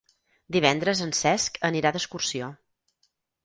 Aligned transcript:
Divendres 0.55 1.03
en 1.05 1.13
Cesc 1.19 1.61
anirà 1.71 1.95
d'excursió. 1.99 2.51